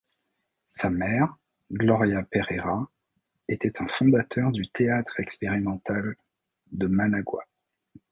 Sa 0.67 0.89
mère, 0.89 1.37
Gloria 1.71 2.23
Pereira, 2.23 2.89
était 3.47 3.79
un 3.83 3.87
fondateur 3.87 4.51
du 4.51 4.67
Théâtre 4.71 5.19
Expérimental 5.19 6.15
de 6.71 6.87
Managua. 6.87 7.43